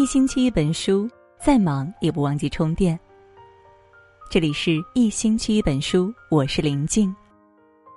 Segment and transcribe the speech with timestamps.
[0.00, 1.06] 一星期一本书，
[1.38, 2.98] 再忙也不忘记充电。
[4.30, 7.14] 这里是一星期一本书，我是林静。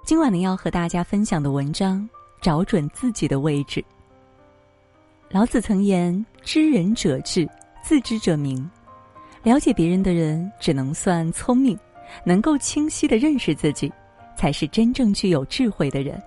[0.03, 2.05] 今晚呢，要和大家分享的文章，
[2.41, 3.81] 找准自己的位置。
[5.29, 7.47] 老子曾言：“知人者智，
[7.81, 8.69] 自知者明。”
[9.41, 11.73] 了解别人的人，只能算聪明；
[12.25, 13.89] 能够清晰的认识自己，
[14.35, 16.21] 才是真正具有智慧的人。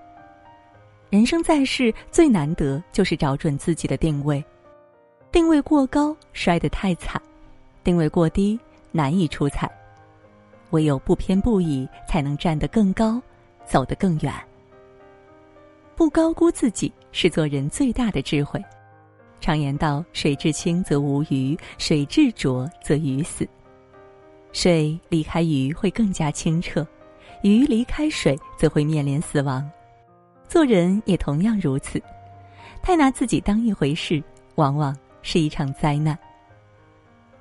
[1.11, 4.43] 人生在世，最难得就是找准自己的定位。
[5.31, 7.21] 定位过高，摔得太惨；
[7.83, 8.59] 定位过低，
[8.91, 9.69] 难以出彩。
[10.71, 13.21] 唯有不偏不倚，才能站得更高，
[13.65, 14.33] 走得更远。
[15.95, 18.63] 不高估自己，是做人最大的智慧。
[19.39, 23.47] 常言道：“水至清则无鱼，水至浊则鱼死。”
[24.53, 26.85] 水离开鱼会更加清澈，
[27.43, 29.69] 鱼离开水则会面临死亡。
[30.47, 32.01] 做人也同样如此，
[32.81, 34.23] 太拿自己当一回事，
[34.55, 34.97] 往往。
[35.27, 36.17] 是一场灾难。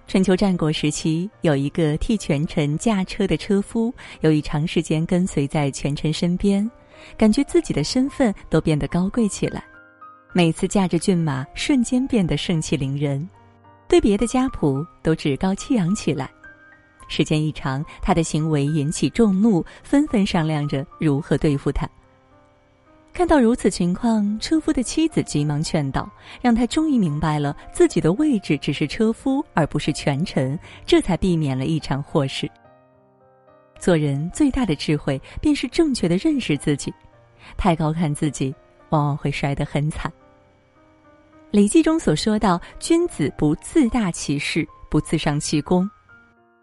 [0.08, 6.68] 春秋战国时期，有一个替权臣驾车的车夫，由于长时间跟随在权臣身边，
[7.16, 9.62] 感觉自己的身份都变得高贵起来。
[10.32, 13.28] 每次驾着骏马，瞬间变得盛气凌人，
[13.86, 16.28] 对别的家仆都趾高气扬起来。
[17.06, 21.88] 时间一长，他的行为引起众怒，纷纷商量着如何对付他。
[23.16, 26.06] 看到如此情况，车夫的妻子急忙劝导，
[26.42, 32.46] 让他终于明白了自己的位置只是车夫，而不是权臣，这才避免了一场祸事。
[33.78, 36.92] 做人最大的智慧，便是正确的认识自己。
[37.56, 38.54] 太高看自己，
[38.90, 40.12] 往往会摔得很惨。
[41.50, 45.88] 《礼记》中所说到：“君子不自大其事，不自伤其功。”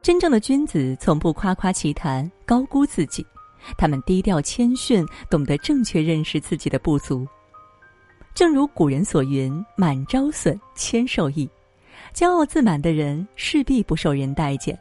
[0.03, 3.25] 真正的君子，从不夸夸其谈，高估自己。
[3.77, 7.27] 他们低调谦逊，懂得正确认识自己的不足。
[8.33, 11.49] 正如古人所云：“满招损，谦受益。”
[12.13, 14.77] 骄傲自满的人势必不受人待见，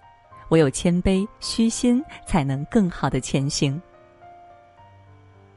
[0.51, 3.81] 唯有谦卑虚心，才能更好的前行。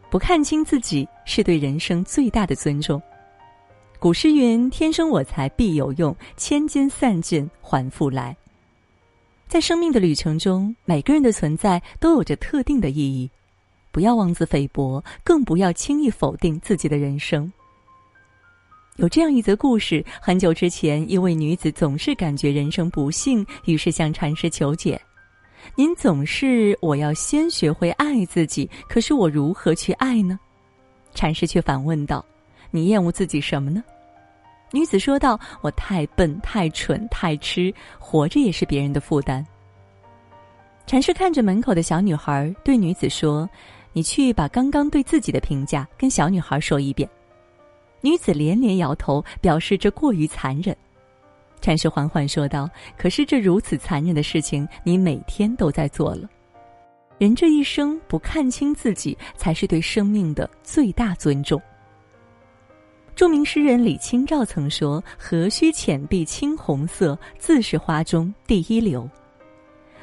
[0.10, 3.02] 不看清自己，是对人生最大的尊重。
[4.00, 8.36] 古诗云：“天生我材必有用，千金散尽还复来。”
[9.56, 13.32] 在生命的旅程中，每个人的存在都有着特定的意义，
[13.90, 17.50] 不要妄自菲薄，更不要轻易否定自己的人生。
[18.98, 25.00] 有这样一则故事：很久之前，一位女子总是感觉人生不幸，于是向禅师求解
[25.78, 30.38] ：“您总是我要先学会爱自己，可是我如何去爱呢？”
[31.16, 32.26] 禅师却反问道
[32.72, 33.82] ：“你厌恶自己什么呢？”
[34.72, 39.46] 女子说道：“我太笨、太蠢、太痴，活着也是别人的负担。”
[40.86, 43.50] 禅师看着门口的小女孩，对女子说
[43.94, 47.10] ：“你去把刚刚对自己的评价跟小女孩说一遍。”
[48.02, 50.76] 女子连连摇头，表示这过于残忍。
[51.62, 56.30] 禅师缓缓说道：“可是这如此残忍的事情，你每天都在做了。
[57.18, 61.60] 人这一生不看清自己，才是对生命的最大尊重。”
[63.16, 69.10] 著名诗人李清照曾说：“何须浅碧青红色，自是花中第一流。”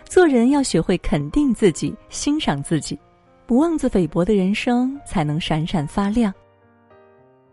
[0.08, 2.98] 做人要学会肯定自己，欣赏自己，
[3.46, 6.32] 不妄自菲薄的人生才能闪闪发亮。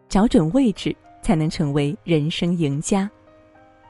[0.07, 3.09] 找准位置，才能成为人生赢家。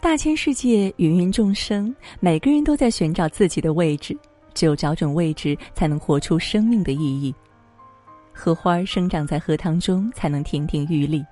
[0.01, 4.17] 大千世界，芸芸众生，每个人都在寻找自己的位置。
[4.55, 7.33] 只有找准位置，才能活出生命的意义。
[8.33, 11.23] 荷花生长在荷塘中，才能亭亭玉立。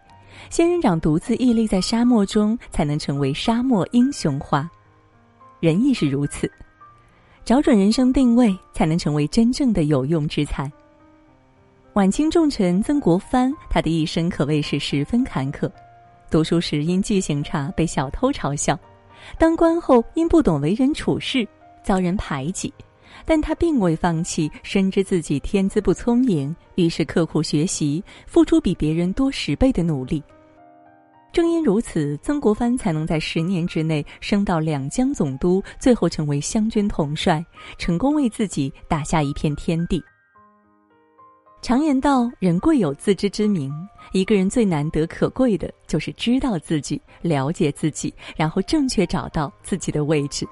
[0.50, 4.70] 仙人掌独自屹立在沙漠中，才能成为沙漠英雄花。
[5.60, 6.50] 人亦是如此，
[7.44, 10.72] 找准人生定位，才能成为真正的有用之才。
[11.94, 15.70] 晚清重臣曾国藩，他的一生可谓是十分坎坷。
[16.30, 18.78] 读书时因记性差被小偷嘲笑，
[19.40, 21.48] 当官后因不懂为人处事
[21.84, 22.74] 遭人排挤。
[23.26, 30.22] 但他并未放弃，深知自己天资不聪颖，于是刻苦学习，付出比别人多十倍的努力。
[31.32, 37.46] 正因如此，曾国藩才能在十年之内升到两江总督，最后成为湘军统帅，
[37.78, 40.04] 成功为自己打下一片天地。
[41.62, 43.72] 常言道：“人贵有自知之明。”
[44.14, 50.48] 一个人最难得可贵的，就是知道自己、了解自己，然后正确找到自己的位置。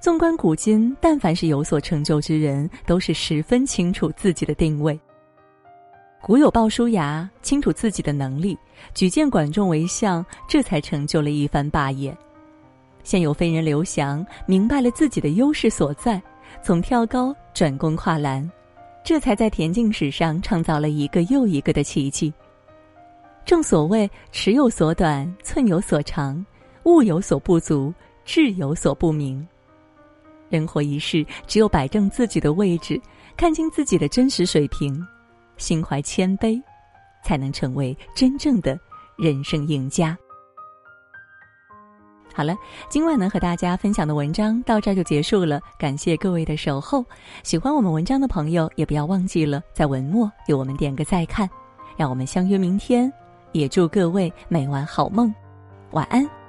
[0.00, 4.98] 纵观古今，但凡是有所成就之人，都是十分清楚自己的定位。
[6.22, 8.56] 古有鲍叔牙，清楚自己的能力，
[8.94, 12.16] 举荐管仲为相，这才成就了一番霸业。
[13.02, 16.22] 现有飞人刘翔，明白了自己的优势所在，
[16.62, 18.48] 从跳高转攻跨栏，
[19.02, 22.32] 这才在田径史上创造了一个又一个的奇迹。
[23.46, 26.44] 正所谓尺有所短，寸有所长。
[26.84, 27.92] 物有所不足，
[28.24, 29.46] 志有所不明。
[30.48, 33.00] 人活一世，只有摆正自己的位置，
[33.36, 35.06] 看清自己的真实水平，
[35.60, 36.60] 心怀谦卑，
[37.22, 38.76] 才能成为真正的
[39.16, 40.18] 人生赢家。
[42.32, 42.56] 好了，
[42.88, 47.04] 今晚呢和大家分享的文章到这儿就结束了，感谢各位的守候。
[47.42, 51.48] 喜欢我们文章的朋友，也不要忘记了在文末给我们点个再看。
[51.96, 53.12] 让我们相约明天，
[53.52, 55.34] 也祝各位每晚好梦，
[55.90, 56.39] 晚安。